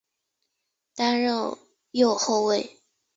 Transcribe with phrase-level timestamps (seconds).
[0.95, 1.55] 担任
[1.91, 2.79] 右后卫。